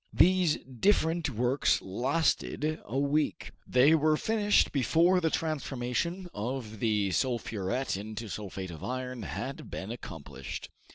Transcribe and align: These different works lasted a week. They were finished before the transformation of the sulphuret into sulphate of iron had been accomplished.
These 0.15 0.57
different 0.65 1.29
works 1.29 1.79
lasted 1.79 2.81
a 2.85 2.97
week. 2.97 3.51
They 3.67 3.93
were 3.93 4.17
finished 4.17 4.71
before 4.71 5.21
the 5.21 5.29
transformation 5.29 6.27
of 6.33 6.79
the 6.79 7.11
sulphuret 7.11 7.95
into 7.95 8.27
sulphate 8.27 8.71
of 8.71 8.83
iron 8.83 9.21
had 9.21 9.69
been 9.69 9.91
accomplished. 9.91 10.71